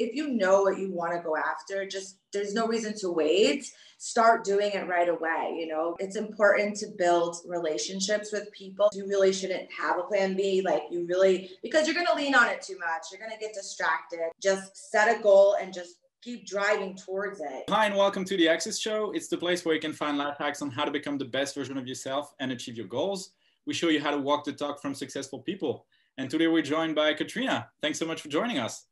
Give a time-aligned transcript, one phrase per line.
[0.00, 3.70] if you know what you want to go after, just there's no reason to wait.
[3.98, 5.56] Start doing it right away.
[5.56, 8.90] You know, it's important to build relationships with people.
[8.92, 10.62] You really shouldn't have a plan B.
[10.62, 13.38] Like, you really, because you're going to lean on it too much, you're going to
[13.38, 14.30] get distracted.
[14.42, 17.64] Just set a goal and just keep driving towards it.
[17.68, 19.12] Hi, and welcome to the HackCess Show.
[19.12, 21.54] It's the place where you can find life hacks on how to become the best
[21.54, 23.30] version of yourself and achieve your goals.
[23.64, 25.86] We show you how to walk the talk from successful people.
[26.18, 27.68] And today we're joined by Katrina.
[27.80, 28.86] Thanks so much for joining us.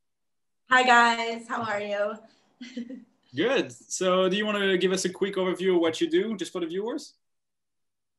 [0.72, 1.46] Hi, guys.
[1.46, 2.14] How are you?
[3.36, 3.70] Good.
[3.72, 6.50] So, do you want to give us a quick overview of what you do, just
[6.50, 7.12] for the viewers?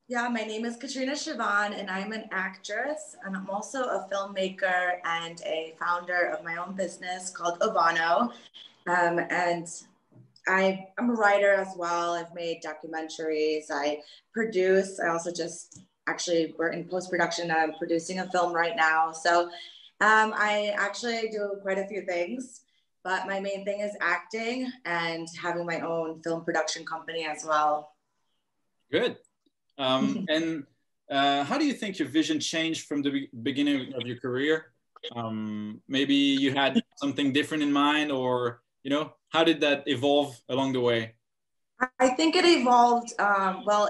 [0.06, 4.98] Yeah, my name is Katrina Chiovon, and I'm an actress, and I'm also a filmmaker
[5.04, 8.30] and a founder of my own business called Ovano.
[8.86, 9.66] Um, and
[10.46, 12.12] I, I'm a writer as well.
[12.12, 13.64] I've made documentaries.
[13.72, 13.98] I
[14.32, 15.00] produce.
[15.00, 17.50] I also just actually we're in post production.
[17.50, 19.10] I'm producing a film right now.
[19.10, 19.50] So
[20.04, 22.60] um, I actually do quite a few things,
[23.02, 27.92] but my main thing is acting and having my own film production company as well.
[28.92, 29.16] Good.
[29.78, 30.66] Um, and
[31.10, 34.74] uh, how do you think your vision changed from the beginning of your career?
[35.16, 40.38] Um, maybe you had something different in mind, or you know, how did that evolve
[40.50, 41.14] along the way?
[41.98, 43.18] I think it evolved.
[43.18, 43.88] Um, well,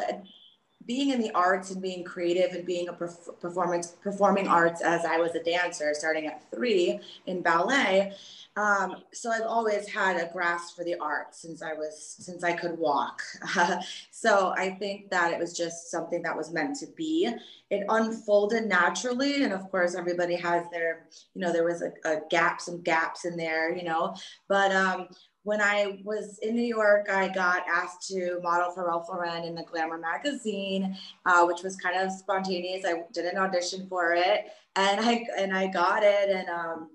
[0.86, 5.18] being in the arts and being creative and being a performance performing arts as I
[5.18, 8.12] was a dancer starting at three in ballet.
[8.56, 12.52] Um, so I've always had a grasp for the arts since I was since I
[12.52, 13.20] could walk.
[14.12, 17.28] so I think that it was just something that was meant to be.
[17.70, 22.20] It unfolded naturally, and of course everybody has their you know there was a, a
[22.30, 24.14] gap some gaps in there you know
[24.48, 25.08] but um,
[25.44, 29.54] when I was in New York, I got asked to model for Ralph Lauren in
[29.54, 32.84] the Glamour magazine, uh, which was kind of spontaneous.
[32.84, 36.90] I did an audition for it, and I and I got it, and um,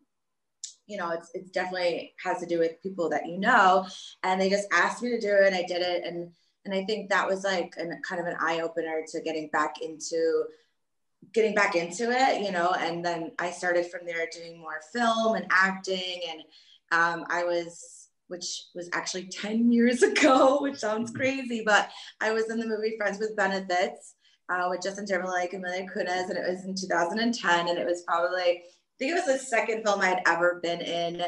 [0.88, 3.86] you know, it's it's definitely has to do with people that you know,
[4.24, 6.32] and they just asked me to do it, and I did it, and
[6.66, 9.76] and I think that was like an kind of an eye opener to getting back
[9.82, 10.46] into
[11.34, 15.36] getting back into it, you know, and then I started from there doing more film
[15.36, 16.42] and acting, and
[16.92, 21.20] um, I was which was actually 10 years ago, which sounds mm-hmm.
[21.20, 21.90] crazy, but
[22.22, 24.16] I was in the movie Friends with Benefits
[24.50, 28.04] uh, with Justin Timberlake and Mila Kunis, and it was in 2010, and it was
[28.08, 28.62] probably, I
[28.98, 31.22] think it was the second film I'd ever been in,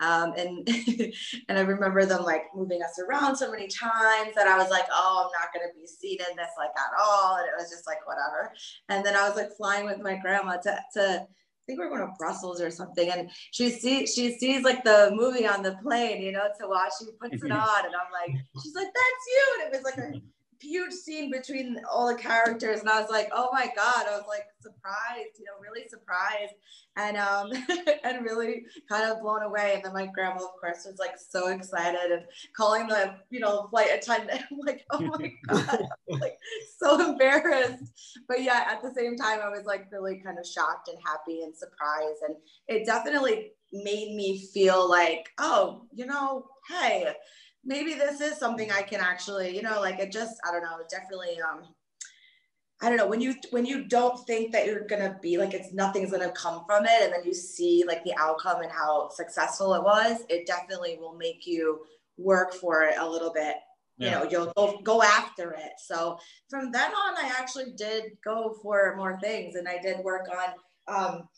[0.00, 0.68] um, and
[1.48, 4.86] and I remember them like moving us around so many times that I was like,
[4.92, 7.86] oh, I'm not gonna be seen in this like at all, and it was just
[7.86, 8.52] like whatever.
[8.88, 11.26] And then I was like flying with my grandma to to
[11.68, 13.10] think we're going to Brussels or something.
[13.10, 16.92] And she sees she sees like the movie on the plane, you know, to watch.
[16.98, 19.44] She puts it on, and I'm like, she's like, that's you.
[19.54, 20.20] And it was like a
[20.60, 24.24] huge scene between all the characters and I was like oh my god I was
[24.28, 26.54] like surprised you know really surprised
[26.96, 27.52] and um
[28.04, 31.48] and really kind of blown away and then my grandma of course was like so
[31.48, 32.22] excited and
[32.56, 36.36] calling the you know flight attendant I'm like oh my god like
[36.78, 40.88] so embarrassed but yeah at the same time I was like really kind of shocked
[40.88, 42.36] and happy and surprised and
[42.66, 47.12] it definitely made me feel like oh you know hey
[47.64, 50.78] maybe this is something I can actually, you know, like it just, I don't know,
[50.90, 51.62] definitely, um,
[52.80, 55.72] I don't know when you when you don't think that you're gonna be like it's
[55.72, 59.74] nothing's gonna come from it, and then you see like the outcome and how successful
[59.74, 61.84] it was, it definitely will make you
[62.18, 63.56] work for it a little bit.
[63.96, 64.06] Yeah.
[64.06, 65.72] You know, you'll go go after it.
[65.78, 70.28] So from then on, I actually did go for more things, and I did work
[70.30, 70.54] on,
[70.86, 71.28] um,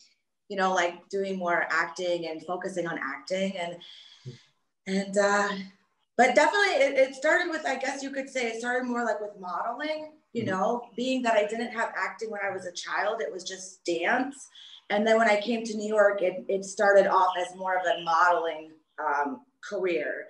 [0.50, 3.76] you know, like doing more acting and focusing on acting, and
[4.86, 5.48] and uh,
[6.20, 9.20] but definitely it, it, started with i guess you could say it started more like
[9.22, 10.50] with modeling you mm-hmm.
[10.50, 13.82] know being that i didn't have acting when i was a child it was just
[13.84, 14.48] dance.
[14.90, 17.86] And then when i came to new york it, it started off as more of
[17.86, 18.72] a modeling
[19.02, 20.26] um, career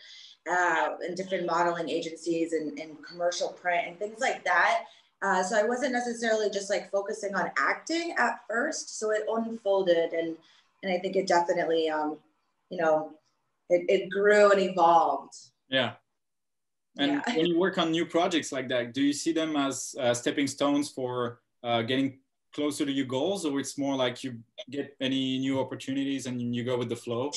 [0.50, 4.84] uh, in different modeling agencies and, and commercial print and things like that.
[5.22, 8.98] Uh, so i wasn't necessarily just like focusing on acting at first.
[8.98, 10.36] So it unfolded and
[10.82, 12.18] and i think it definitely um,
[12.70, 13.12] you know
[13.70, 15.34] it, it grew and evolved
[15.70, 15.92] yeah.
[16.98, 17.36] And yeah.
[17.36, 20.46] when you work on new projects like that, do you see them as uh, stepping
[20.46, 22.18] stones for uh, getting
[22.52, 24.38] closer to your goals, or it's more like you
[24.70, 27.30] get any new opportunities and you go with the flow?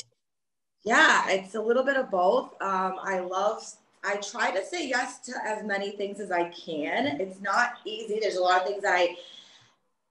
[0.83, 2.53] Yeah, it's a little bit of both.
[2.61, 3.63] Um, I love.
[4.03, 7.21] I try to say yes to as many things as I can.
[7.21, 8.19] It's not easy.
[8.19, 9.15] There's a lot of things I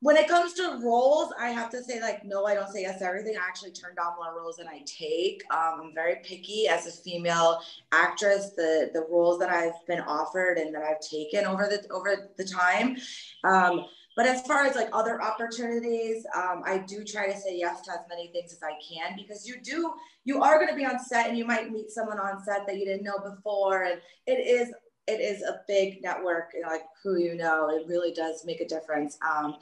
[0.03, 2.99] when it comes to roles, I have to say like no, I don't say yes
[2.99, 3.37] to everything.
[3.37, 5.43] I actually turn down more roles than I take.
[5.53, 7.61] Um, I'm very picky as a female
[7.93, 8.51] actress.
[8.51, 12.45] The the roles that I've been offered and that I've taken over the over the
[12.45, 12.97] time.
[13.45, 13.85] Um,
[14.15, 17.93] but as far as like other opportunities, um, I do try to say yes to
[17.93, 19.95] as many things as I can because you do,
[20.25, 22.77] you are going to be on set and you might meet someone on set that
[22.77, 23.85] you didn't know before.
[23.85, 24.71] And it is,
[25.07, 28.61] it is a big network, you know, like who you know, it really does make
[28.61, 29.19] a difference.
[29.29, 29.57] Um,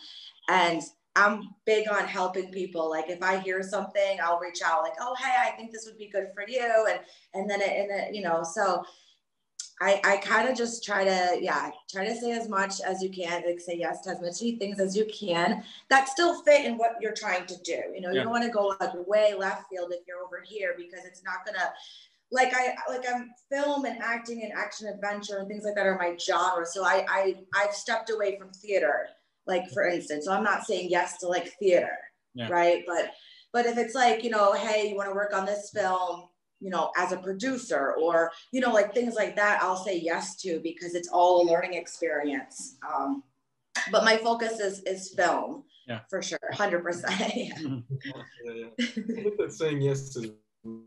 [0.48, 0.82] and
[1.16, 2.88] I'm big on helping people.
[2.88, 5.98] Like if I hear something, I'll reach out like, oh, hey, I think this would
[5.98, 6.87] be good for you.
[6.90, 7.00] And,
[7.34, 8.84] and then it, and it, you know, so
[9.82, 13.08] I, I kind of just try to, yeah, try to say as much as you
[13.08, 16.76] can, like say yes to as many things as you can that still fit in
[16.76, 17.81] what you're trying to do.
[17.94, 18.19] You know, yeah.
[18.19, 21.25] you don't want to go like way left field if you're over here because it's
[21.25, 21.72] not gonna,
[22.32, 25.99] like I like I'm film and acting and action adventure and things like that are
[25.99, 26.67] my genre.
[26.67, 29.09] So I I I've stepped away from theater,
[29.47, 30.27] like for instance.
[30.27, 31.97] So I'm not saying yes to like theater,
[32.35, 32.49] yeah.
[32.49, 32.85] right?
[32.87, 33.11] But
[33.53, 36.29] but if it's like you know, hey, you want to work on this film
[36.61, 40.37] you know, as a producer or, you know, like things like that, I'll say yes
[40.43, 42.76] to because it's all a learning experience.
[42.87, 43.23] Um,
[43.91, 46.00] but my focus is is film yeah.
[46.11, 47.03] for sure, 100%.
[47.35, 47.55] yeah.
[48.44, 48.67] yeah, yeah.
[48.79, 50.33] I think that saying yes is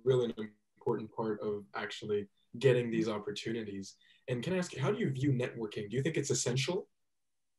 [0.04, 0.50] really an
[0.84, 2.28] important part of actually
[2.60, 3.96] getting these opportunities.
[4.28, 5.90] And can I ask you, how do you view networking?
[5.90, 6.88] Do you think it's essential?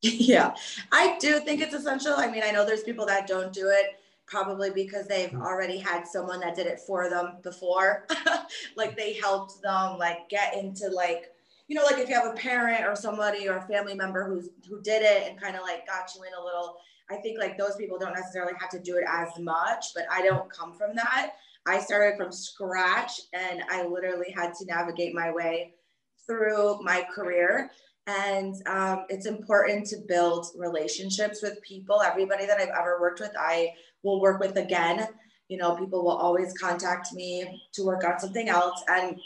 [0.03, 0.55] Yeah,
[0.93, 2.12] I do think it's essential.
[2.15, 5.41] I mean, I know there's people that don't do it probably because they've mm.
[5.41, 8.06] already had someone that did it for them before.
[8.76, 11.31] like they helped them like get into like,
[11.69, 14.50] you know, like if you have a parent or somebody or a family member who's
[14.69, 16.77] who did it and kind of like got you in a little,
[17.11, 20.20] I think like those people don't necessarily have to do it as much, but I
[20.20, 21.32] don't come from that.
[21.67, 25.75] I started from scratch and I literally had to navigate my way
[26.27, 27.71] through my career.
[28.07, 32.03] And um, it's important to build relationships with people.
[32.03, 33.71] Everybody that I've ever worked with, I
[34.03, 35.09] will work with again.
[35.49, 38.83] You know, people will always contact me to work on something else.
[38.89, 39.19] And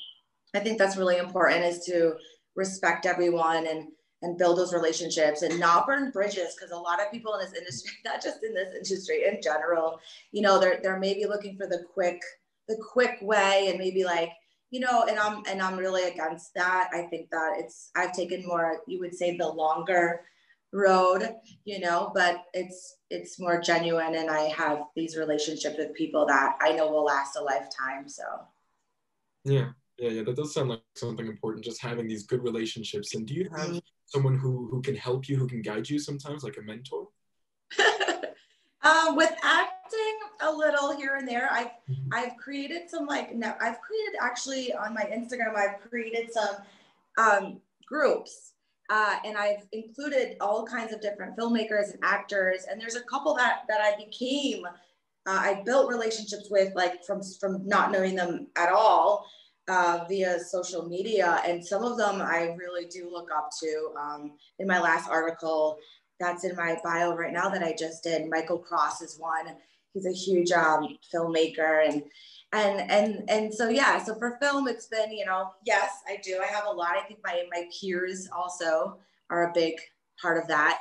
[0.55, 2.15] I think that's really important is to
[2.55, 3.89] respect everyone and
[4.23, 7.57] and build those relationships and not burn bridges because a lot of people in this
[7.57, 10.01] industry, not just in this industry in general,
[10.33, 12.21] you know, they're they're maybe looking for the quick,
[12.69, 14.31] the quick way and maybe like,
[14.71, 16.91] you know, and I'm and I'm really against that.
[16.93, 20.23] I think that it's I've taken more, you would say the longer
[20.73, 21.27] road
[21.65, 26.57] you know but it's it's more genuine and i have these relationships with people that
[26.61, 28.23] i know will last a lifetime so
[29.45, 33.27] yeah yeah yeah that does sound like something important just having these good relationships and
[33.27, 33.79] do you have mm-hmm.
[34.09, 37.07] Someone who who can help you who can guide you sometimes like a mentor
[38.83, 42.09] um, with acting a little here and there i've mm-hmm.
[42.13, 46.57] i've created some like no, i've created actually on my instagram i've created some
[47.19, 48.53] um, groups
[48.91, 52.65] uh, and I've included all kinds of different filmmakers and actors.
[52.71, 54.71] And there's a couple that that I became, uh,
[55.27, 59.27] I built relationships with, like from from not knowing them at all
[59.69, 61.41] uh, via social media.
[61.47, 63.91] And some of them I really do look up to.
[63.99, 65.79] Um, in my last article,
[66.19, 68.29] that's in my bio right now that I just did.
[68.29, 69.57] Michael Cross is one.
[69.95, 72.03] He's a huge um, filmmaker and
[72.53, 76.41] and and and so yeah so for film it's been you know yes i do
[76.43, 78.99] i have a lot i think my my peers also
[79.29, 79.75] are a big
[80.21, 80.79] part of that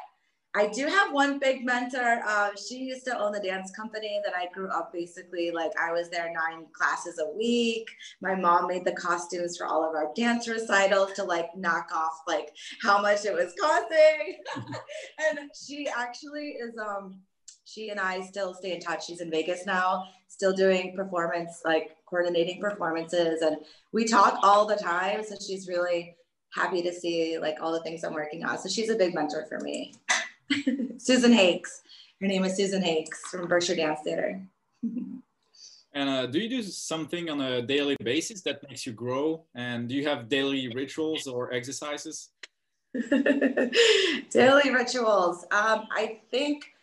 [0.57, 4.33] i do have one big mentor uh, she used to own the dance company that
[4.35, 7.87] i grew up basically like i was there nine classes a week
[8.21, 12.21] my mom made the costumes for all of our dance recitals to like knock off
[12.27, 12.51] like
[12.81, 14.37] how much it was costing
[15.29, 17.19] and she actually is um
[17.67, 19.05] she and I still stay in touch.
[19.05, 23.41] She's in Vegas now, still doing performance, like coordinating performances.
[23.41, 23.57] And
[23.91, 25.21] we talk all the time.
[25.23, 26.15] So she's really
[26.53, 28.57] happy to see like all the things I'm working on.
[28.57, 29.93] So she's a big mentor for me.
[30.97, 31.81] Susan Hakes.
[32.21, 34.41] Her name is Susan Hakes from Berkshire Dance Theater.
[35.93, 39.43] and uh, do you do something on a daily basis that makes you grow?
[39.55, 42.29] And do you have daily rituals or exercises?
[43.09, 45.43] daily rituals.
[45.51, 46.73] Um, I think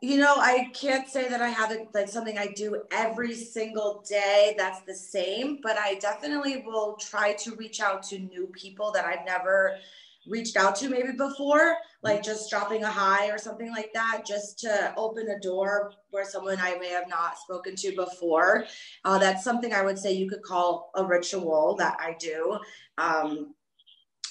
[0.00, 4.04] you know, I can't say that I have it like something I do every single
[4.08, 8.92] day that's the same, but I definitely will try to reach out to new people
[8.92, 9.76] that I've never
[10.28, 14.58] reached out to maybe before, like just dropping a hi or something like that, just
[14.60, 18.66] to open a door where someone I may have not spoken to before.
[19.04, 22.58] Uh, that's something I would say you could call a ritual that I do.
[22.98, 23.54] Um,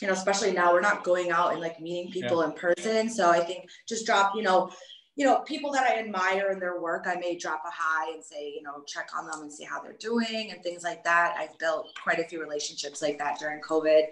[0.01, 2.49] you know, especially now we're not going out and like meeting people yeah.
[2.49, 3.09] in person.
[3.09, 4.69] So I think just drop, you know,
[5.15, 8.23] you know, people that I admire in their work, I may drop a hi and
[8.23, 11.35] say, you know, check on them and see how they're doing and things like that.
[11.37, 14.07] I've built quite a few relationships like that during COVID.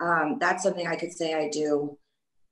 [0.00, 1.98] Um, that's something I could say I do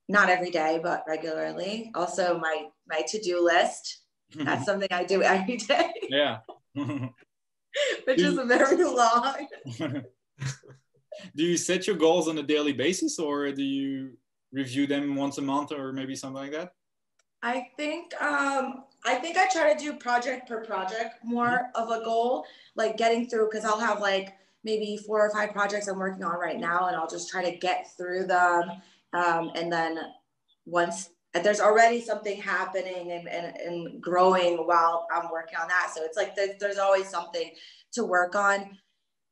[0.09, 1.91] not every day, but regularly.
[1.95, 4.03] Also, my my to do list.
[4.35, 5.93] That's something I do every day.
[6.09, 6.39] Yeah.
[6.75, 9.47] Which is very long.
[11.37, 14.17] do you set your goals on a daily basis, or do you
[14.53, 16.73] review them once a month or maybe something like that?
[17.43, 22.03] I think um, I think I try to do project per project more of a
[22.05, 26.25] goal, like getting through because I'll have like maybe four or five projects I'm working
[26.25, 28.71] on right now, and I'll just try to get through them.
[29.13, 29.99] Um, and then
[30.67, 31.11] once
[31.43, 35.91] there's already something happening and, and, and growing while I'm working on that.
[35.95, 37.51] So it's like there's, there's always something
[37.95, 38.79] to work on.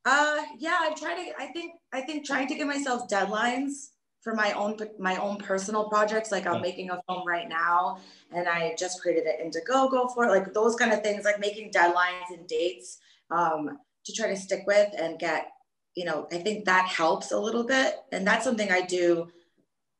[0.04, 4.34] Uh, yeah, I'm trying to, I think, I think trying to give myself deadlines for
[4.34, 6.32] my own, my own personal projects.
[6.32, 7.98] Like I'm making a film right now
[8.32, 10.30] and I just created it an Indiegogo for it.
[10.30, 12.98] Like those kind of things, like making deadlines and dates
[13.30, 15.48] um, to try to stick with and get,
[15.94, 17.96] you know, I think that helps a little bit.
[18.10, 19.28] And that's something I do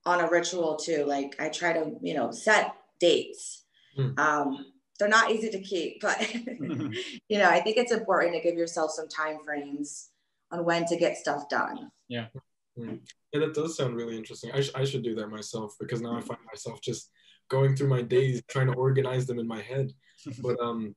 [0.05, 1.05] on a ritual too.
[1.05, 3.65] Like I try to, you know, set dates.
[3.99, 4.19] Mm.
[4.19, 4.67] Um,
[4.99, 6.35] they're not easy to keep, but
[7.29, 10.11] you know, I think it's important to give yourself some time frames
[10.51, 11.91] on when to get stuff done.
[12.09, 12.27] Yeah.
[12.79, 13.01] Mm.
[13.33, 14.51] Yeah, that does sound really interesting.
[14.53, 17.11] I, sh- I should do that myself because now I find myself just
[17.49, 19.93] going through my days trying to organize them in my head.
[20.41, 20.95] But um,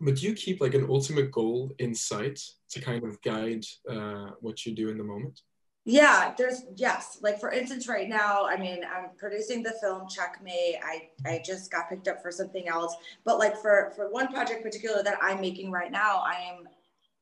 [0.00, 4.30] but do you keep like an ultimate goal in sight to kind of guide uh,
[4.40, 5.40] what you do in the moment?
[5.88, 7.18] Yeah, there's yes.
[7.22, 10.76] Like for instance, right now, I mean, I'm producing the film Checkmate.
[10.84, 14.64] I I just got picked up for something else, but like for for one project
[14.64, 16.68] particular that I'm making right now, I am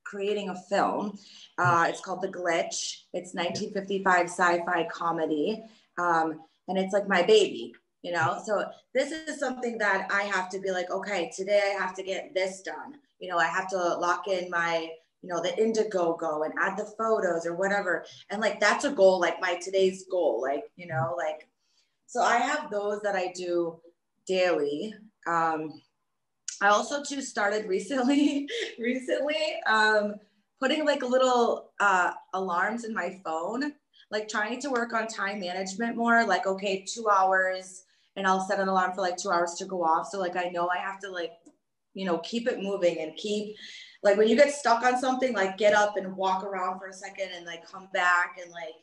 [0.05, 1.19] creating a film.
[1.59, 3.03] Uh, it's called The Glitch.
[3.13, 5.63] It's 1955 sci-fi comedy,
[5.99, 7.75] um, and it's like my baby.
[8.05, 11.83] You know, so this is something that I have to be like, okay, today I
[11.83, 12.99] have to get this done.
[13.19, 14.91] You know, I have to lock in my
[15.23, 18.05] you know, the Indiegogo and add the photos or whatever.
[18.29, 21.49] And like, that's a goal, like my today's goal, like, you know, like,
[22.07, 23.81] so I have those that I do
[24.27, 24.95] daily.
[25.27, 25.81] Um,
[26.61, 28.47] I also too started recently,
[28.79, 30.17] recently, um,
[30.61, 33.73] putting like little uh, alarms in my phone,
[34.11, 37.84] like trying to work on time management more, like, okay, two hours
[38.17, 40.09] and I'll set an alarm for like two hours to go off.
[40.09, 41.33] So like, I know I have to like,
[41.95, 43.57] you know, keep it moving and keep
[44.03, 46.93] like when you get stuck on something, like get up and walk around for a
[46.93, 48.75] second and like come back and like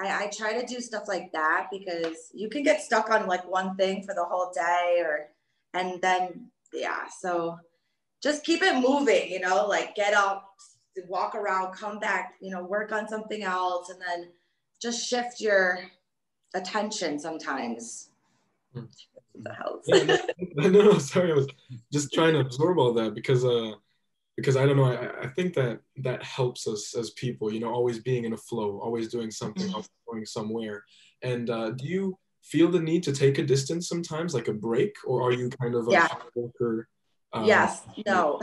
[0.00, 3.48] I, I try to do stuff like that because you can get stuck on like
[3.48, 5.28] one thing for the whole day or
[5.74, 7.58] and then yeah so
[8.22, 10.48] just keep it moving you know like get up
[11.08, 14.30] walk around come back you know work on something else and then
[14.80, 15.80] just shift your
[16.54, 18.09] attention sometimes
[18.74, 18.88] mm.
[19.36, 20.16] that helps yeah,
[20.54, 21.46] no, no, sorry i was
[21.92, 23.72] just trying to absorb all that because uh
[24.40, 27.70] because I don't know, I, I think that that helps us as people, you know,
[27.70, 30.10] always being in a flow, always doing something, mm-hmm.
[30.10, 30.84] going somewhere.
[31.22, 34.94] And uh, do you feel the need to take a distance sometimes, like a break,
[35.04, 36.08] or are you kind of a yeah.
[36.34, 36.88] worker?
[37.32, 38.40] Um, yes, no.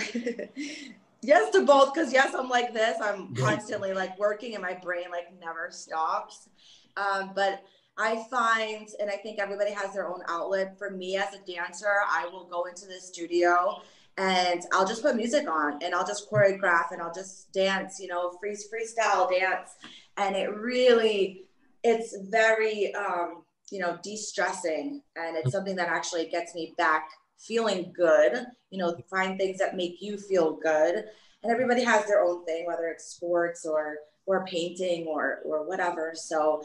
[1.22, 2.98] yes to both, because yes, I'm like this.
[3.02, 6.48] I'm constantly like working and my brain like never stops.
[6.96, 7.64] Um, but
[7.98, 10.78] I find, and I think everybody has their own outlet.
[10.78, 13.82] For me as a dancer, I will go into the studio
[14.18, 18.08] and I'll just put music on and I'll just choreograph and I'll just dance, you
[18.08, 19.72] know, freeze freestyle dance.
[20.18, 21.46] And it really,
[21.84, 27.94] it's very, um, you know, de-stressing and it's something that actually gets me back feeling
[27.96, 31.06] good, you know, find things that make you feel good.
[31.44, 36.14] And everybody has their own thing, whether it's sports or, or painting or, or whatever.
[36.16, 36.64] So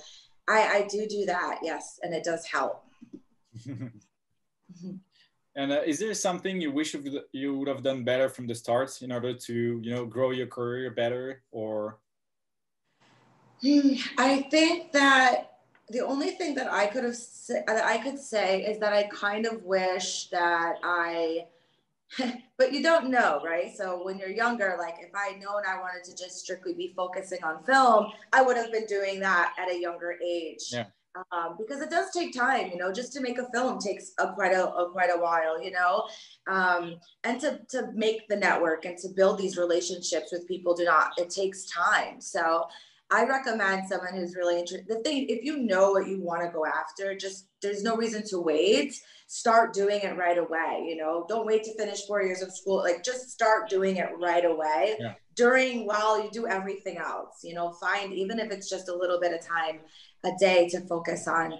[0.52, 1.60] I, I do do that.
[1.62, 1.98] Yes.
[2.02, 2.84] And it does help.
[5.54, 6.96] And uh, is there something you wish
[7.32, 10.46] you would have done better from the start in order to, you know, grow your
[10.46, 11.98] career better or?
[14.18, 15.58] I think that
[15.90, 17.16] the only thing that I could have
[17.66, 21.46] that I could say is that I kind of wish that I,
[22.58, 23.72] but you don't know, right?
[23.76, 27.42] So when you're younger, like if I known I wanted to just strictly be focusing
[27.42, 30.68] on film, I would have been doing that at a younger age.
[30.72, 30.86] Yeah
[31.30, 34.32] um, because it does take time you know just to make a film takes a
[34.32, 36.04] quite a, a quite a while you know
[36.50, 40.84] um, and to to make the network and to build these relationships with people do
[40.84, 42.64] not it takes time so
[43.12, 46.48] i recommend someone who's really interested the thing if you know what you want to
[46.50, 48.94] go after just there's no reason to wait
[49.26, 52.78] start doing it right away you know don't wait to finish four years of school
[52.78, 55.14] like just start doing it right away yeah.
[55.36, 59.20] during while you do everything else you know find even if it's just a little
[59.20, 59.80] bit of time
[60.24, 61.58] a day to focus on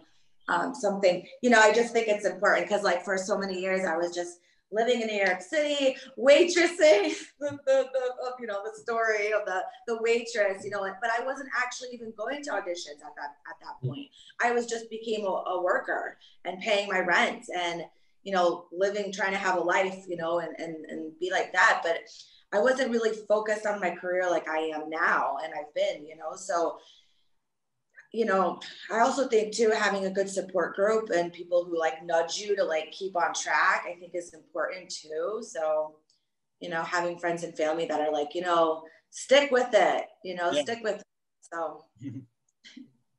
[0.48, 1.26] um, something.
[1.42, 4.14] You know, I just think it's important because, like, for so many years, I was
[4.14, 4.38] just
[4.72, 9.62] living in New York City, waitressing, the, the, the, you know, the story of the,
[9.86, 13.60] the waitress, you know, but I wasn't actually even going to auditions at that, at
[13.60, 13.88] that hmm.
[13.88, 14.08] point.
[14.42, 17.84] I was just became a, a worker and paying my rent and,
[18.24, 21.52] you know, living, trying to have a life, you know, and, and, and be like
[21.52, 21.80] that.
[21.82, 22.00] But
[22.52, 25.36] I wasn't really focused on my career like I am now.
[25.42, 26.78] And I've been, you know, so
[28.12, 32.04] you know, I also think too having a good support group and people who like
[32.04, 35.42] nudge you to like keep on track, I think is important too.
[35.42, 35.96] So,
[36.60, 40.34] you know, having friends and family that are like, you know, stick with it, you
[40.34, 40.62] know, yeah.
[40.62, 41.06] stick with it.
[41.52, 41.84] So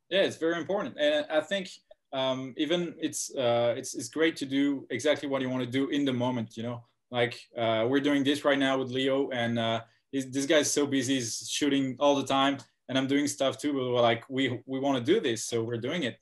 [0.10, 0.96] yeah, it's very important.
[1.00, 1.70] And I think
[2.14, 5.90] um, even it's uh, it's it's great to do exactly what you want to do
[5.90, 6.84] in the moment, you know.
[7.10, 9.82] Like uh, we're doing this right now with Leo and uh,
[10.12, 12.58] this guy's so busy, he's shooting all the time
[12.90, 13.74] and I'm doing stuff too.
[13.74, 16.18] But we're like, we we want to do this, so we're doing it.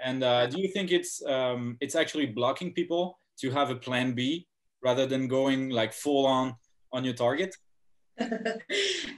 [0.00, 4.12] And uh, do you think it's um, it's actually blocking people to have a plan
[4.12, 4.46] B
[4.82, 6.54] rather than going like full on
[6.92, 7.54] on your target?
[8.20, 8.32] um,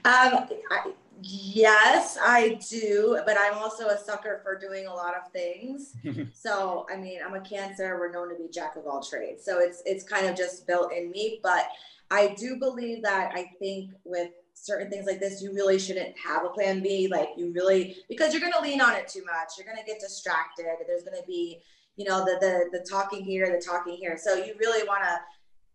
[0.05, 0.91] I,
[1.21, 5.95] yes, I do, but I'm also a sucker for doing a lot of things.
[6.33, 7.97] so I mean, I'm a Cancer.
[7.99, 10.91] We're known to be jack of all trades, so it's it's kind of just built
[10.93, 11.39] in me.
[11.43, 11.67] But
[12.11, 16.45] I do believe that I think with certain things like this, you really shouldn't have
[16.45, 17.07] a plan B.
[17.09, 19.53] Like you really, because you're going to lean on it too much.
[19.57, 20.65] You're going to get distracted.
[20.87, 21.59] There's going to be,
[21.95, 24.17] you know, the, the, the talking here, the talking here.
[24.21, 25.19] So you really want to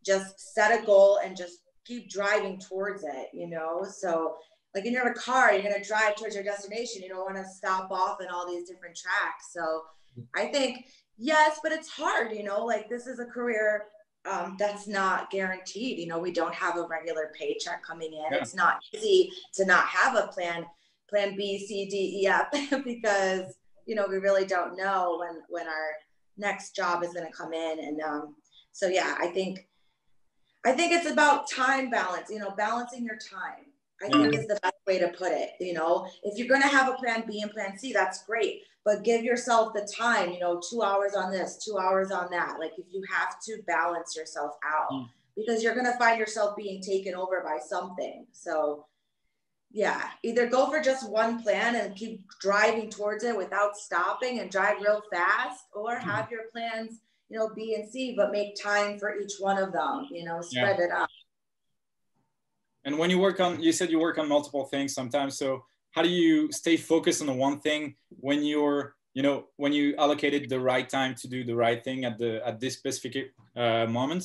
[0.04, 3.84] just set a goal and just keep driving towards it, you know?
[3.84, 4.36] So
[4.74, 7.02] like in your car, you're going to drive towards your destination.
[7.02, 9.52] You don't want to stop off in all these different tracks.
[9.52, 9.82] So
[10.18, 10.26] mm.
[10.34, 10.86] I think,
[11.16, 13.84] yes, but it's hard, you know, like this is a career
[14.30, 15.98] um, that's not guaranteed.
[15.98, 18.32] You know, we don't have a regular paycheck coming in.
[18.32, 18.38] Yeah.
[18.38, 20.64] It's not easy to not have a plan,
[21.08, 22.50] plan B, C, D, E, F,
[22.84, 23.54] because
[23.86, 25.90] you know we really don't know when when our
[26.36, 27.78] next job is going to come in.
[27.80, 28.34] And um,
[28.72, 29.68] so, yeah, I think
[30.64, 32.30] I think it's about time balance.
[32.30, 33.66] You know, balancing your time.
[34.02, 35.50] I think is the best way to put it.
[35.60, 38.62] You know, if you're going to have a plan B and plan C, that's great
[38.84, 42.56] but give yourself the time, you know, two hours on this, two hours on that.
[42.60, 45.08] Like if you have to balance yourself out mm.
[45.36, 48.26] because you're going to find yourself being taken over by something.
[48.32, 48.84] So,
[49.72, 54.50] yeah, either go for just one plan and keep driving towards it without stopping and
[54.50, 56.02] drive real fast, or mm.
[56.02, 59.72] have your plans, you know, B and C, but make time for each one of
[59.72, 60.84] them, you know, spread yeah.
[60.84, 61.08] it out.
[62.84, 65.38] And when you work on, you said you work on multiple things sometimes.
[65.38, 69.72] So, how do you stay focused on the one thing when you're you know when
[69.72, 73.32] you allocated the right time to do the right thing at the at this specific
[73.56, 74.24] uh, moment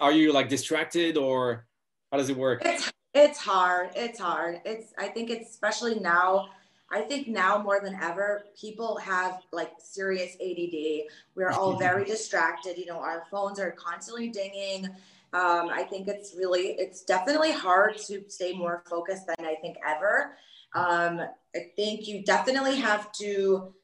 [0.00, 1.66] are you like distracted or
[2.10, 2.62] how does it work?
[2.64, 3.90] It's, it's hard.
[3.94, 4.60] It's hard.
[4.64, 6.48] It's i think it's especially now
[6.90, 11.02] i think now more than ever people have like serious add
[11.34, 12.76] we're all very distracted.
[12.78, 14.88] You know our phones are constantly dinging
[15.32, 19.76] um, i think it's really it's definitely hard to stay more focused than i think
[19.86, 20.36] ever
[20.74, 21.20] um,
[21.54, 23.74] I think you definitely have to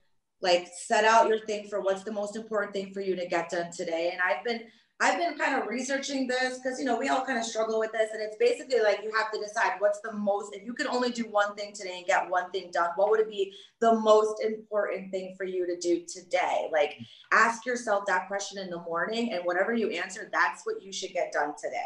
[0.40, 3.50] like set out your thing for what's the most important thing for you to get
[3.50, 4.10] done today.
[4.12, 4.62] And I've been
[5.00, 7.92] I've been kind of researching this because you know we all kind of struggle with
[7.92, 10.54] this, and it's basically like you have to decide what's the most.
[10.54, 13.20] If you could only do one thing today and get one thing done, what would
[13.20, 16.68] it be the most important thing for you to do today?
[16.72, 16.98] Like
[17.32, 21.12] ask yourself that question in the morning, and whatever you answer, that's what you should
[21.12, 21.78] get done today.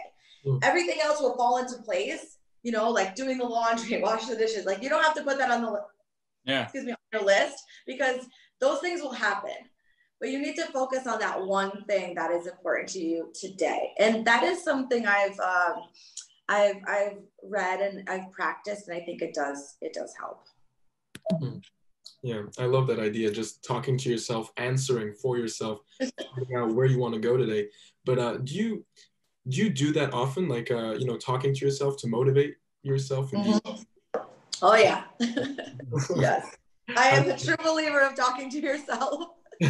[0.47, 0.65] Mm.
[0.65, 4.67] Everything else will fall into place you know, like doing the laundry, washing the dishes.
[4.67, 5.81] Like you don't have to put that on the
[6.45, 6.63] yeah.
[6.65, 8.27] excuse me on your list because
[8.61, 9.53] those things will happen.
[10.23, 13.91] But you need to focus on that one thing that is important to you today.
[13.99, 15.83] And that is something I've um,
[16.49, 20.45] I've I've read and I've practiced and I think it does it does help.
[21.33, 21.59] Mm-hmm.
[22.23, 23.33] Yeah, I love that idea.
[23.33, 25.81] Just talking to yourself, answering for yourself,
[26.57, 27.67] out where you want to go today.
[28.05, 28.85] But uh, do you
[29.49, 32.55] do you do that often like uh you know talking to yourself to motivate
[32.85, 33.83] yourself mm-hmm.
[34.63, 35.03] oh yeah
[36.17, 36.57] yes
[36.97, 39.31] i am a true believer of talking to yourself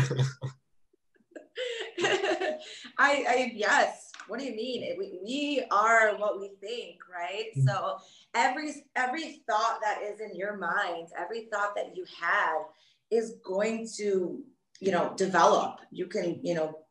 [2.98, 7.66] I, I yes what do you mean we, we are what we think right mm-hmm.
[7.66, 7.96] so
[8.34, 12.62] every every thought that is in your mind every thought that you have
[13.10, 14.42] is going to
[14.80, 16.82] you know develop you can you know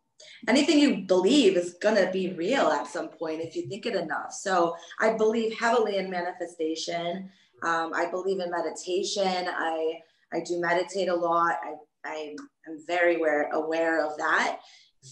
[0.47, 3.95] anything you believe is going to be real at some point if you think it
[3.95, 4.31] enough.
[4.31, 7.29] So I believe heavily in manifestation.
[7.63, 9.47] Um, I believe in meditation.
[9.47, 9.99] I
[10.33, 11.57] I do meditate a lot.
[11.63, 12.35] I I
[12.67, 14.59] am very aware aware of that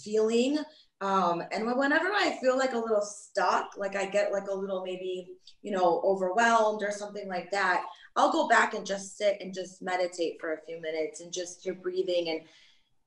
[0.03, 0.59] feeling.
[1.01, 4.83] Um, and whenever I feel like a little stuck, like I get like a little
[4.83, 5.29] maybe
[5.61, 7.85] you know overwhelmed or something like that,
[8.15, 11.65] I'll go back and just sit and just meditate for a few minutes and just
[11.65, 12.41] your breathing and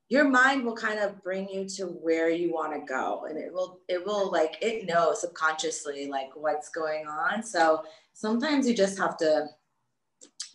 [0.08, 3.50] your mind will kind of bring you to where you want to go and it
[3.50, 8.98] will it will like it knows subconsciously like what's going on so sometimes you just
[8.98, 9.46] have to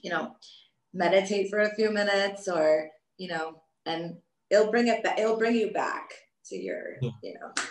[0.04, 0.36] you know
[0.94, 4.16] meditate for a few minutes or you know and
[4.50, 6.12] it'll bring it back it'll bring you back
[6.46, 7.10] to your yeah.
[7.24, 7.64] you know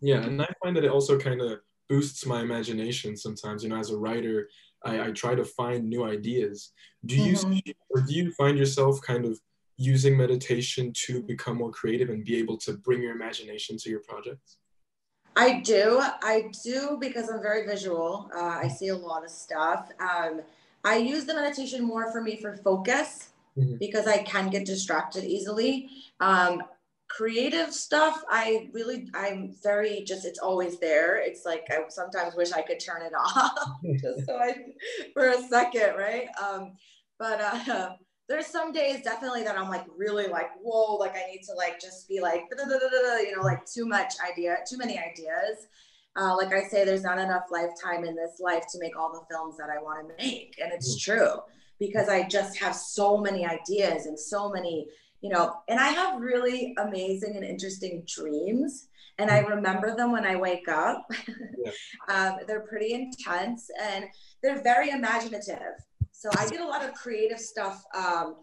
[0.00, 3.76] yeah and i find that it also kind of boosts my imagination sometimes you know
[3.76, 4.48] as a writer
[4.84, 6.72] I, I try to find new ideas.
[7.04, 7.70] Do you mm-hmm.
[7.90, 9.38] or do you find yourself kind of
[9.76, 14.00] using meditation to become more creative and be able to bring your imagination to your
[14.00, 14.58] projects?
[15.36, 16.00] I do.
[16.02, 18.30] I do because I'm very visual.
[18.34, 19.90] Uh, I see a lot of stuff.
[20.00, 20.42] Um,
[20.84, 23.28] I use the meditation more for me for focus
[23.60, 23.76] mm-hmm.
[23.78, 25.88] because I can get distracted easily.
[26.20, 26.62] Um,
[27.08, 31.20] creative stuff, I really, I'm very just, it's always there.
[31.20, 33.52] It's like I sometimes wish I could turn it off
[34.00, 34.54] just so I,
[35.12, 36.26] for a second, right?
[36.42, 36.72] Um,
[37.18, 37.90] but uh,
[38.30, 41.80] there's some days definitely that I'm like really like whoa like I need to like
[41.80, 45.66] just be like you know like too much idea too many ideas
[46.16, 49.26] uh, like I say there's not enough lifetime in this life to make all the
[49.28, 51.18] films that I want to make and it's mm-hmm.
[51.18, 51.32] true
[51.80, 54.86] because I just have so many ideas and so many
[55.20, 58.88] you know and I have really amazing and interesting dreams
[59.18, 59.54] and I mm-hmm.
[59.54, 61.10] remember them when I wake up
[61.58, 61.72] yeah.
[62.08, 64.04] um, they're pretty intense and
[64.42, 65.74] they're very imaginative
[66.12, 68.36] so I get a lot of creative stuff um,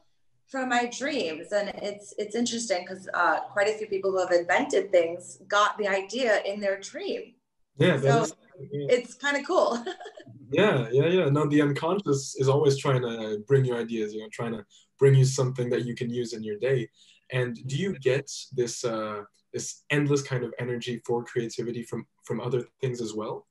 [0.47, 4.31] from my dreams, and it's it's interesting because uh, quite a few people who have
[4.31, 7.33] invented things got the idea in their dream.
[7.77, 8.33] Yeah, so is,
[8.71, 8.87] yeah.
[8.89, 9.83] it's kind of cool.
[10.51, 11.29] yeah, yeah, yeah.
[11.29, 14.13] No, the unconscious is always trying to bring you ideas.
[14.13, 14.65] You know, trying to
[14.97, 16.89] bring you something that you can use in your day.
[17.31, 22.41] And do you get this uh, this endless kind of energy for creativity from from
[22.41, 23.45] other things as well?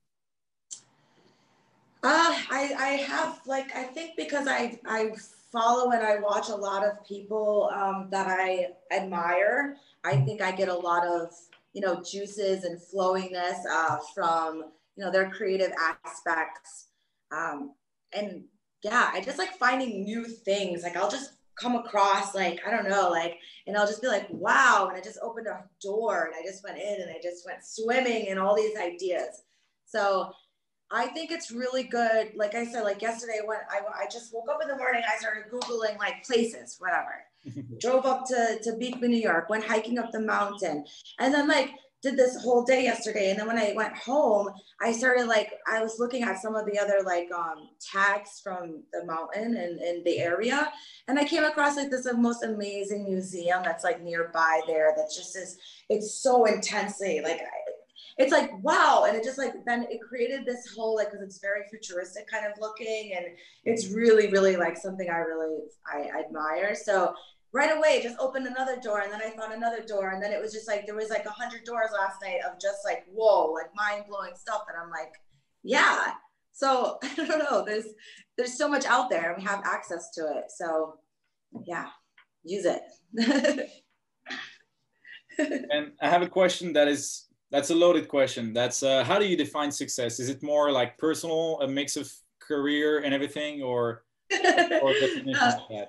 [2.02, 5.12] Uh, I, I have like I think because I I
[5.52, 9.76] follow and I watch a lot of people um, that I admire.
[10.04, 11.32] I think I get a lot of
[11.76, 14.64] you know juices and flowingness uh, from
[14.96, 15.72] you know their creative
[16.04, 16.88] aspects,
[17.30, 17.74] um,
[18.14, 18.44] and
[18.82, 20.82] yeah, I just like finding new things.
[20.82, 24.26] Like I'll just come across like I don't know like and I'll just be like
[24.30, 27.46] wow and I just opened a door and I just went in and I just
[27.46, 29.42] went swimming and all these ideas.
[29.86, 30.32] So
[30.90, 32.32] I think it's really good.
[32.36, 35.18] Like I said, like yesterday when I, I just woke up in the morning, I
[35.18, 37.24] started Googling like places, whatever.
[37.80, 40.84] Drove up to, to Beekman, New York, went hiking up the mountain.
[41.18, 41.70] And then like
[42.02, 43.30] did this whole day yesterday.
[43.30, 46.66] And then when I went home, I started like, I was looking at some of
[46.66, 50.70] the other like um, tags from the mountain and in the area.
[51.08, 55.36] And I came across like this most amazing museum that's like nearby there that just
[55.36, 57.40] is, it's so intensely like
[58.18, 61.38] it's like wow and it just like then it created this whole like because it's
[61.38, 63.26] very futuristic kind of looking and
[63.64, 65.58] it's really really like something i really
[65.92, 67.14] i admire so
[67.56, 70.40] right away just opened another door and then i found another door and then it
[70.40, 73.50] was just like there was like a hundred doors last night of just like whoa
[73.52, 75.14] like mind-blowing stuff and i'm like
[75.62, 76.12] yeah
[76.52, 77.86] so i don't know there's
[78.36, 80.98] there's so much out there and we have access to it so
[81.66, 81.86] yeah
[82.44, 82.82] use it
[85.38, 88.52] and i have a question that is that's a loaded question.
[88.52, 90.18] That's uh, how do you define success?
[90.18, 94.90] Is it more like personal, a mix of career and everything, or, or
[95.40, 95.84] uh,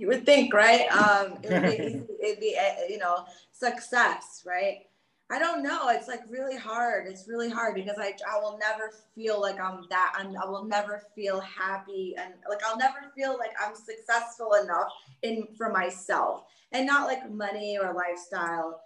[0.00, 0.90] You would think, right?
[0.90, 4.86] Um, it would be, it'd be, uh, you know, success, right?
[5.30, 5.90] I don't know.
[5.90, 7.06] It's like really hard.
[7.06, 10.14] It's really hard because I, I will never feel like I'm that.
[10.16, 14.88] I'm, I will never feel happy and like I'll never feel like I'm successful enough
[15.22, 18.80] in for myself and not like money or lifestyle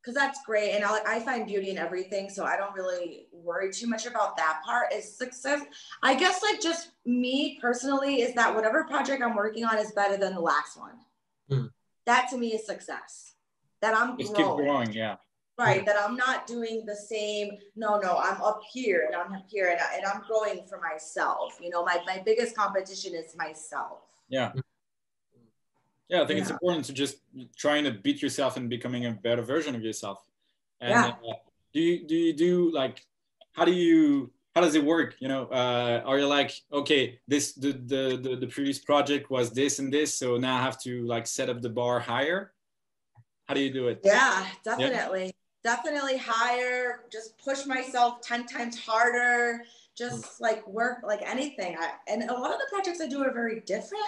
[0.00, 3.72] because that's great and I, I find beauty in everything so i don't really worry
[3.72, 5.62] too much about that part is success.
[6.02, 10.16] I guess like just me personally is that whatever project i'm working on is better
[10.16, 10.94] than the last one.
[11.50, 11.70] Mm.
[12.06, 13.34] that to me is success.
[13.80, 14.56] That i'm just growing.
[14.56, 14.92] keep growing.
[14.92, 15.16] yeah.
[15.58, 19.44] Right that i'm not doing the same no no i'm up here and i'm up
[19.46, 23.36] here and, I, and i'm growing for myself you know my, my biggest competition is
[23.36, 24.00] myself.
[24.30, 24.52] Yeah
[26.10, 26.42] yeah i think yeah.
[26.42, 27.18] it's important to just
[27.56, 30.18] trying to beat yourself and becoming a better version of yourself.
[30.80, 31.06] And yeah.
[31.28, 31.34] uh,
[31.72, 33.04] do you do you do like
[33.52, 35.16] how do you how does it work?
[35.20, 39.50] You know uh, are you like okay this the, the the the previous project was
[39.50, 42.52] this and this so now i have to like set up the bar higher?
[43.46, 44.00] How do you do it?
[44.04, 45.76] Yeah definitely yeah.
[45.76, 46.16] definitely.
[46.16, 47.00] Higher.
[47.10, 49.62] Just push myself 10 times harder
[50.00, 51.76] just like work like anything.
[51.78, 54.02] I, and a lot of the projects I do are very different.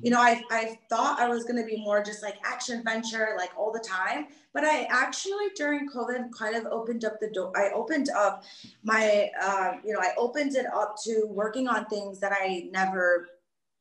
[0.00, 3.34] You know, I, I thought I was going to be more just like action adventure,
[3.36, 4.28] like all the time.
[4.54, 7.52] But I actually during COVID kind of opened up the door.
[7.56, 8.44] I opened up
[8.84, 13.28] my, uh, you know, I opened it up to working on things that I never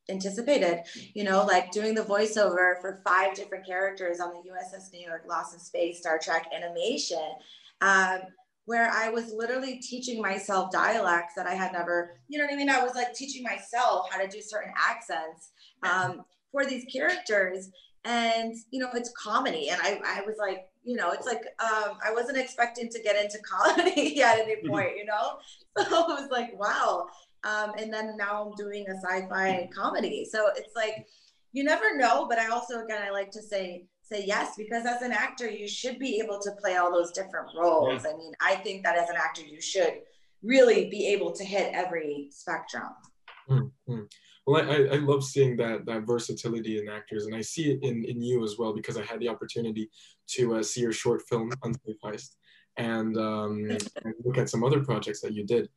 [0.09, 0.81] anticipated
[1.13, 5.23] you know like doing the voiceover for five different characters on the uss new york
[5.29, 7.21] lost in space star trek animation
[7.81, 8.19] um,
[8.65, 12.57] where I was literally teaching myself dialects that I had never, you know what I
[12.57, 12.69] mean?
[12.69, 15.51] I was like teaching myself how to do certain accents
[15.83, 17.69] um, for these characters.
[18.03, 19.69] And, you know, it's comedy.
[19.69, 23.21] And I, I was like, you know, it's like um, I wasn't expecting to get
[23.21, 25.37] into comedy at any point, you know?
[25.89, 27.07] So I was like, wow.
[27.45, 30.27] Um, and then now I'm doing a sci-fi comedy.
[30.29, 31.07] So it's like
[31.53, 35.01] you never know, but I also again I like to say say yes because as
[35.01, 38.03] an actor you should be able to play all those different roles.
[38.03, 38.11] Yeah.
[38.11, 40.01] I mean, I think that as an actor you should
[40.43, 42.89] really be able to hit every spectrum.
[43.49, 44.01] Mm-hmm.
[44.47, 48.03] Well, I, I love seeing that that versatility in actors, and I see it in,
[48.05, 49.89] in you as well because I had the opportunity
[50.29, 52.35] to uh, see your short film Unsafe Heist
[52.77, 53.69] and, um,
[54.03, 55.69] and look at some other projects that you did.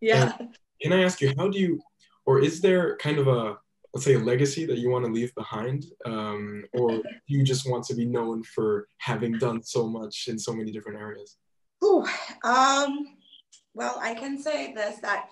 [0.00, 0.34] Yeah.
[0.38, 1.80] And can I ask you, how do you,
[2.26, 3.56] or is there kind of a
[3.94, 7.84] let's say a legacy that you want to leave behind um, or you just want
[7.84, 11.36] to be known for having done so much in so many different areas
[11.84, 12.04] Ooh,
[12.44, 13.16] um,
[13.74, 15.28] well i can say this that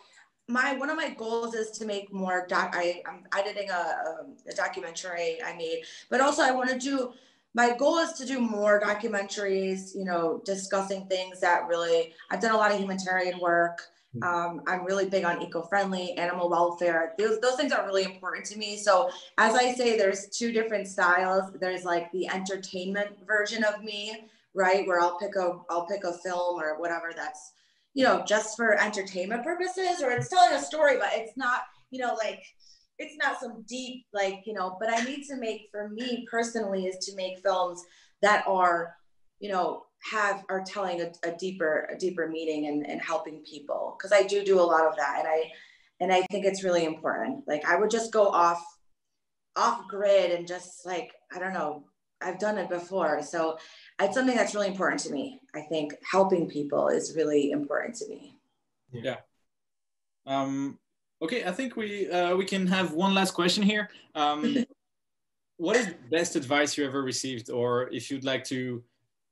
[0.49, 4.27] my one of my goals is to make more doc I, i'm editing a, a,
[4.49, 7.13] a documentary i made but also i want to do
[7.53, 12.55] my goal is to do more documentaries you know discussing things that really i've done
[12.55, 13.83] a lot of humanitarian work.
[14.23, 17.15] Um, I'm really big on eco-friendly, animal welfare.
[17.17, 18.77] Those, those things are really important to me.
[18.77, 21.53] So as I say, there's two different styles.
[21.61, 24.85] There's like the entertainment version of me, right?
[24.87, 27.53] Where I'll pick a, I'll pick a film or whatever that's,
[27.95, 32.01] you know, just for entertainment purposes, or it's telling a story, but it's not, you
[32.01, 32.43] know, like,
[32.99, 36.87] it's not some deep, like, you know, but I need to make, for me personally,
[36.87, 37.83] is to make films
[38.23, 38.95] that are,
[39.39, 43.97] you know, have are telling a, a deeper a deeper meaning and, and helping people
[43.99, 45.51] because i do do a lot of that and i
[46.01, 47.47] and i think it's really important.
[47.47, 48.65] Like i would just go off
[49.57, 51.85] off grid and just like i don't know
[52.23, 53.59] i've done it before so
[54.01, 55.41] it's something that's really important to me.
[55.55, 58.39] I think helping people is really important to me.
[58.93, 59.17] Yeah.
[60.27, 60.79] Um
[61.23, 63.91] okay i think we uh, we can have one last question here.
[64.15, 64.65] Um
[65.59, 68.83] what is the best advice you ever received or if you'd like to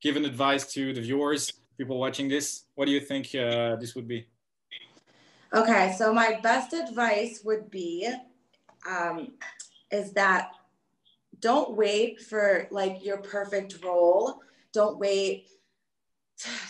[0.00, 2.64] give an advice to the viewers, people watching this?
[2.74, 4.26] What do you think uh, this would be?
[5.54, 8.08] Okay, so my best advice would be
[8.88, 9.32] um,
[9.90, 10.50] is that
[11.40, 14.40] don't wait for like your perfect role.
[14.72, 15.46] Don't wait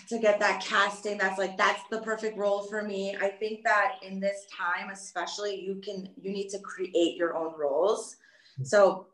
[0.09, 3.97] to get that casting that's like that's the perfect role for me i think that
[4.03, 8.17] in this time especially you can you need to create your own roles
[8.63, 9.07] so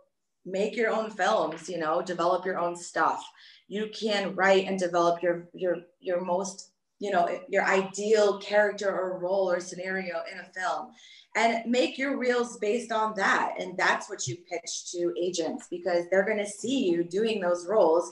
[0.46, 3.28] make your own films you know develop your own stuff
[3.74, 9.18] you can write and develop your your your most you know your ideal character or
[9.18, 10.92] role or scenario in a film.
[11.36, 13.56] And make your reels based on that.
[13.58, 17.66] And that's what you pitch to agents because they're going to see you doing those
[17.68, 18.08] roles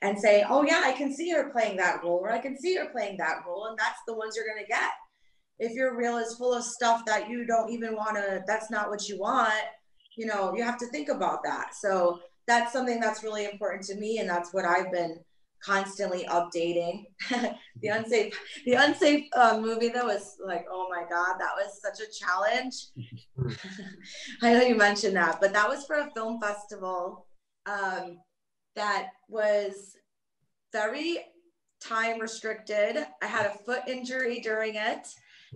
[0.00, 2.74] and say oh yeah i can see her playing that role or i can see
[2.76, 3.66] her playing that role.
[3.66, 4.92] And that's the ones you're going to get.
[5.58, 8.88] If your reel is full of stuff that you don't even want to that's not
[8.88, 9.62] what you want
[10.16, 11.74] you know you have to think about that.
[11.74, 15.18] So that's something that's really important to me and that's what i've been
[15.62, 17.04] constantly updating.
[17.80, 21.98] The unsafe the unsafe uh, movie though was like oh my god that was such
[21.98, 22.74] a challenge.
[24.42, 27.26] I know you mentioned that but that was for a film festival
[27.66, 28.18] um,
[28.76, 29.96] that was
[30.72, 31.18] very
[31.80, 33.04] time restricted.
[33.20, 35.08] I had a foot injury during it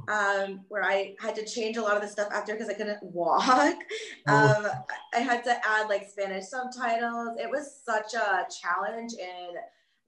[0.08, 3.02] um, where I had to change a lot of the stuff after because I couldn't
[3.02, 3.76] walk.
[4.28, 4.64] Oh.
[4.64, 4.66] Um,
[5.14, 7.36] I had to add like Spanish subtitles.
[7.38, 9.56] It was such a challenge and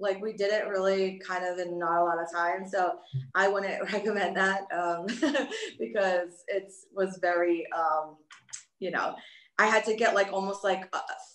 [0.00, 2.68] like we did it really kind of in not a lot of time.
[2.68, 2.98] So
[3.34, 5.06] I wouldn't recommend that um,
[5.78, 8.16] because it was very, um,
[8.80, 9.14] you know,
[9.58, 10.92] I had to get like almost like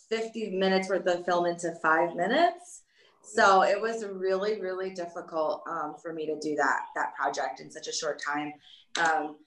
[0.09, 2.82] 50 minutes worth of film into five minutes.
[3.23, 7.71] So it was really, really difficult um, for me to do that that project in
[7.71, 8.53] such a short time.
[8.99, 9.37] Um,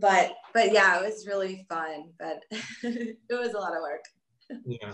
[0.00, 2.10] but but yeah, it was really fun.
[2.18, 2.42] But
[2.82, 4.04] it was a lot of work.
[4.66, 4.92] Yeah.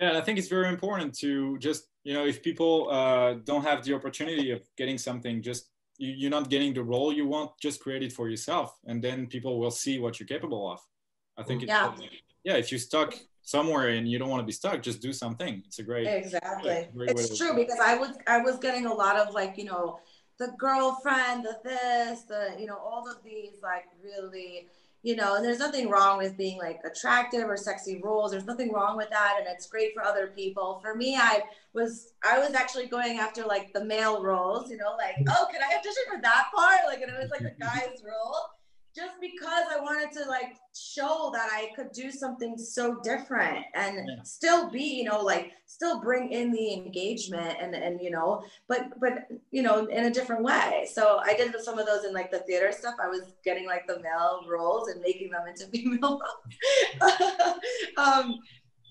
[0.00, 3.84] Yeah, I think it's very important to just you know if people uh, don't have
[3.84, 7.80] the opportunity of getting something, just you, you're not getting the role you want, just
[7.80, 10.80] create it for yourself, and then people will see what you're capable of.
[11.36, 11.92] I think it's yeah.
[12.44, 13.14] yeah if you're stuck
[13.48, 15.62] somewhere and you don't want to be stuck just do something.
[15.66, 16.86] It's a great exactly.
[16.94, 20.00] great it's true because i was i was getting a lot of like you know
[20.38, 24.68] the girlfriend the this the you know all of these like really
[25.02, 28.70] you know and there's nothing wrong with being like attractive or sexy roles there's nothing
[28.70, 30.78] wrong with that and it's great for other people.
[30.82, 34.94] For me i was i was actually going after like the male roles you know
[34.98, 35.30] like mm-hmm.
[35.30, 36.80] oh can i audition for that part?
[36.86, 38.57] Like and it was like a guy's role
[38.98, 43.96] just because I wanted to like show that I could do something so different and
[44.08, 44.22] yeah.
[44.24, 48.88] still be, you know, like still bring in the engagement and and you know, but
[49.00, 50.88] but you know, in a different way.
[50.90, 52.94] So I did some of those in like the theater stuff.
[53.00, 57.54] I was getting like the male roles and making them into female roles.
[57.96, 58.38] um,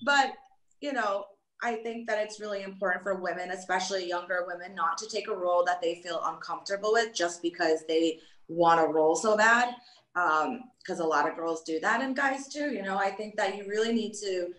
[0.04, 0.32] but
[0.80, 1.26] you know,
[1.62, 5.36] I think that it's really important for women, especially younger women, not to take a
[5.36, 9.74] role that they feel uncomfortable with just because they want a role so bad
[10.14, 12.72] because um, a lot of girls do that and guys too.
[12.72, 14.52] You know, I think that you really need to,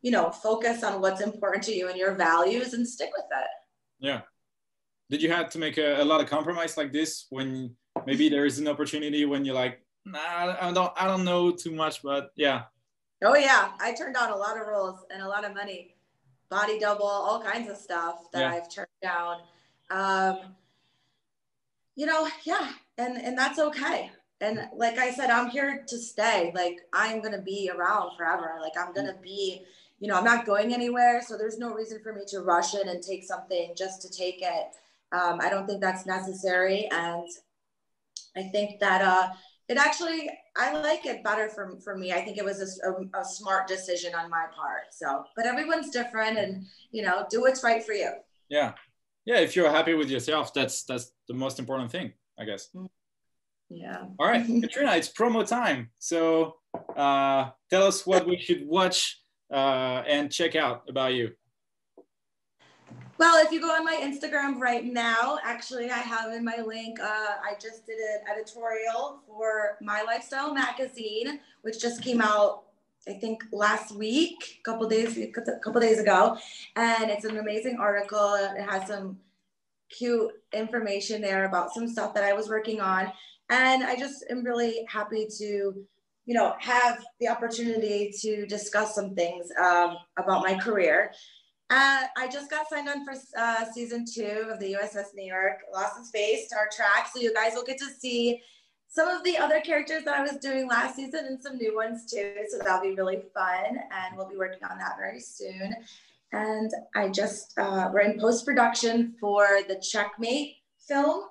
[0.00, 3.48] you know, focus on what's important to you and your values and stick with it.
[3.98, 4.22] Yeah.
[5.10, 8.46] Did you have to make a, a lot of compromise like this when maybe there
[8.46, 12.30] is an opportunity when you're like, nah, I don't, I don't know too much, but
[12.36, 12.62] yeah.
[13.22, 15.94] Oh yeah, I turned down a lot of roles and a lot of money,
[16.48, 18.50] body double, all kinds of stuff that yeah.
[18.50, 19.36] I've turned down.
[19.90, 20.38] Um,
[21.94, 24.10] you know, yeah, and and that's okay.
[24.42, 26.52] And like I said, I'm here to stay.
[26.54, 28.58] Like I'm gonna be around forever.
[28.60, 29.62] Like I'm gonna be,
[30.00, 31.22] you know, I'm not going anywhere.
[31.24, 34.42] So there's no reason for me to rush in and take something just to take
[34.42, 34.66] it.
[35.12, 36.88] Um, I don't think that's necessary.
[36.90, 37.28] And
[38.36, 39.28] I think that uh,
[39.68, 42.12] it actually, I like it better for, for me.
[42.12, 44.86] I think it was a, a, a smart decision on my part.
[44.90, 48.10] So, but everyone's different and, you know, do what's right for you.
[48.48, 48.72] Yeah.
[49.24, 49.38] Yeah.
[49.38, 52.70] If you're happy with yourself, that's, that's the most important thing, I guess.
[52.74, 52.86] Mm-hmm.
[53.74, 54.04] Yeah.
[54.18, 55.90] All right, Katrina, it's promo time.
[55.98, 56.56] So
[56.96, 59.20] uh, tell us what we should watch
[59.52, 61.30] uh, and check out about you.
[63.18, 66.98] Well, if you go on my Instagram right now, actually, I have in my link,
[66.98, 72.64] uh, I just did an editorial for My Lifestyle magazine, which just came out,
[73.06, 76.36] I think, last week, a couple days, a couple days ago.
[76.74, 78.34] And it's an amazing article.
[78.34, 79.18] It has some
[79.88, 83.12] cute information there about some stuff that I was working on.
[83.52, 85.44] And I just am really happy to,
[86.24, 91.12] you know, have the opportunity to discuss some things um, about my career.
[91.68, 95.58] Uh, I just got signed on for uh, season two of the USS New York
[95.70, 97.10] Lost in Space Star Trek.
[97.12, 98.40] So you guys will get to see
[98.88, 102.10] some of the other characters that I was doing last season and some new ones
[102.10, 102.32] too.
[102.48, 103.66] So that'll be really fun.
[103.66, 105.74] And we'll be working on that very soon.
[106.32, 110.54] And I just, uh, we're in post production for the Checkmate
[110.88, 111.24] film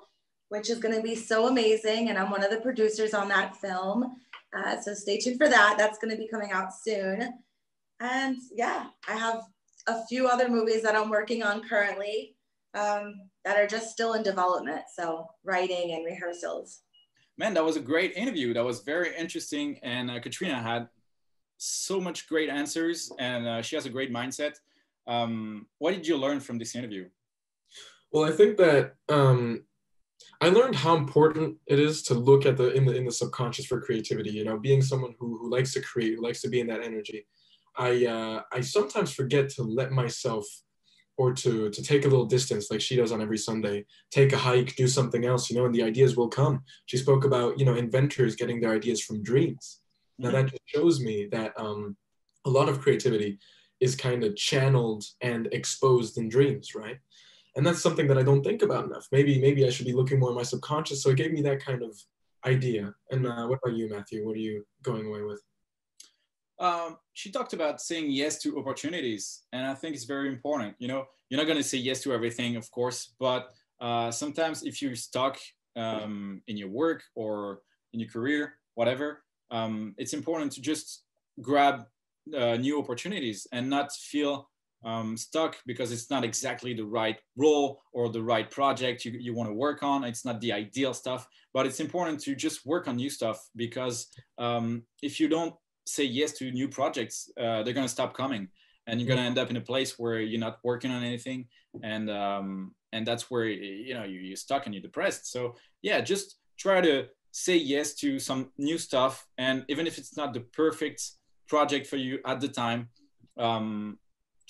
[0.52, 2.10] which is going to be so amazing.
[2.10, 4.18] And I'm one of the producers on that film.
[4.54, 5.76] Uh, so stay tuned for that.
[5.78, 7.40] That's going to be coming out soon.
[8.02, 9.44] And yeah, I have
[9.88, 12.36] a few other movies that I'm working on currently
[12.74, 13.14] um,
[13.46, 14.82] that are just still in development.
[14.94, 16.82] So writing and rehearsals.
[17.38, 18.54] Man, that was a great interview.
[18.54, 19.80] That was very interesting.
[19.84, 20.90] And uh, Katrina had
[21.56, 24.56] so much great answers and uh, she has a great mindset.
[25.08, 27.08] Um, what did you learn from this interview?
[28.12, 29.64] Well, I think that um,
[30.42, 33.68] I learned how important it is to look at the in the in the subconscious
[33.68, 34.32] for creativity.
[34.32, 36.84] You know, being someone who who likes to create, who likes to be in that
[36.84, 37.28] energy.
[37.78, 40.46] I uh, I sometimes forget to let myself
[41.18, 43.86] or to to take a little distance like she does on every Sunday.
[44.10, 46.64] Take a hike, do something else, you know, and the ideas will come.
[46.88, 49.82] She spoke about you know inventors getting their ideas from dreams.
[50.18, 50.38] Now mm-hmm.
[50.38, 51.96] that just shows me that um,
[52.46, 53.38] a lot of creativity
[53.80, 56.98] is kind of channeled and exposed in dreams, right?
[57.56, 59.08] And that's something that I don't think about enough.
[59.12, 61.04] Maybe maybe I should be looking more in my subconscious.
[61.04, 61.98] So it gave me that kind of
[62.46, 62.94] idea.
[63.12, 64.26] And uh, what about you, Matthew?
[64.26, 65.42] What are you going away with?
[66.60, 70.76] Um, she talked about saying yes to opportunities, and I think it's very important.
[70.78, 74.62] You know, you're not going to say yes to everything, of course, but uh, sometimes
[74.62, 75.40] if you're stuck
[75.76, 77.62] um, in your work or
[77.94, 81.04] in your career, whatever, um, it's important to just
[81.42, 81.88] grab
[82.38, 84.51] uh, new opportunities and not feel
[84.84, 89.34] um, stuck because it's not exactly the right role or the right project you, you
[89.34, 90.04] want to work on.
[90.04, 94.08] It's not the ideal stuff, but it's important to just work on new stuff because
[94.38, 95.54] um, if you don't
[95.86, 98.48] say yes to new projects, uh, they're going to stop coming
[98.88, 101.48] and you're going to end up in a place where you're not working on anything.
[101.84, 105.32] And, um, and that's where, you know, you're stuck and you're depressed.
[105.32, 109.26] So yeah, just try to say yes to some new stuff.
[109.38, 111.02] And even if it's not the perfect
[111.48, 112.90] project for you at the time,
[113.38, 113.98] um,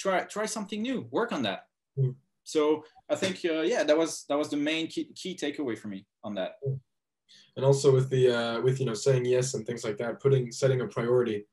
[0.02, 1.62] try try something new work on that
[1.98, 2.16] mm.
[2.44, 5.90] so i think uh, yeah that was that was the main key, key takeaway for
[5.90, 6.54] me on that
[7.56, 10.52] and also with the uh, with you know saying yes and things like that putting
[10.52, 11.46] setting a priority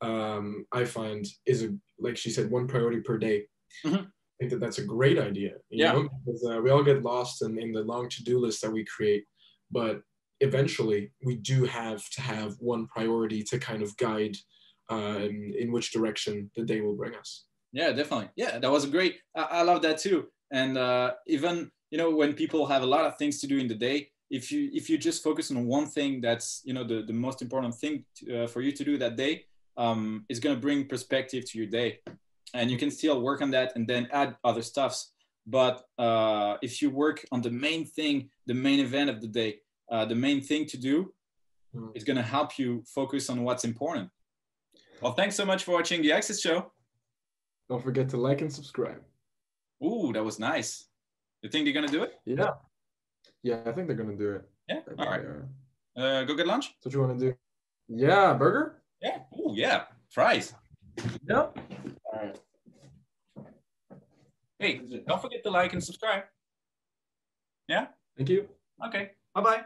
[0.00, 3.44] um, i find is a like she said one priority per day
[3.84, 4.04] mm-hmm.
[4.04, 6.08] i think that that's a great idea yeah know?
[6.24, 9.24] because uh, we all get lost in, in the long to-do list that we create
[9.70, 10.00] but
[10.40, 14.36] eventually we do have to have one priority to kind of guide
[14.90, 18.28] uh, in, in which direction the day will bring us yeah definitely.
[18.36, 19.16] Yeah that was great.
[19.36, 20.28] I, I love that too.
[20.50, 23.68] And uh, even you know when people have a lot of things to do in
[23.68, 27.02] the day if you if you just focus on one thing that's you know the,
[27.02, 29.44] the most important thing to, uh, for you to do that day
[29.78, 32.00] um, going to bring perspective to your day.
[32.52, 35.12] And you can still work on that and then add other stuffs.
[35.46, 39.60] But uh, if you work on the main thing the main event of the day
[39.90, 41.12] uh, the main thing to do
[41.74, 41.90] mm.
[41.94, 44.10] is going to help you focus on what's important.
[45.00, 46.72] Well thanks so much for watching the HackCess Show
[47.68, 49.02] don't forget to like and subscribe.
[49.84, 50.86] Ooh, that was nice.
[51.42, 52.14] You think they're gonna do it?
[52.24, 52.54] Yeah.
[53.42, 54.48] Yeah, I think they're gonna do it.
[54.68, 54.80] Yeah.
[54.98, 55.24] All right.
[55.96, 56.74] uh, go get lunch?
[56.82, 57.36] That's what you want to do?
[57.88, 58.82] Yeah, burger.
[59.00, 59.18] Yeah.
[59.36, 60.54] Oh yeah, fries.
[61.28, 61.36] Yeah.
[61.36, 61.54] All
[62.14, 62.38] right.
[64.58, 66.24] Hey, don't forget to like and subscribe.
[67.68, 67.86] Yeah.
[68.16, 68.48] Thank you.
[68.86, 69.12] Okay.
[69.34, 69.64] Bye bye.